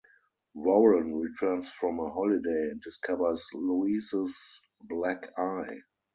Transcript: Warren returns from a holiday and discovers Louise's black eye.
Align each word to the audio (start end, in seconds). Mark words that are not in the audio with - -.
Warren 0.55 1.13
returns 1.19 1.71
from 1.71 1.99
a 1.99 2.09
holiday 2.09 2.69
and 2.71 2.81
discovers 2.81 3.47
Louise's 3.53 4.59
black 4.81 5.29
eye. 5.37 5.77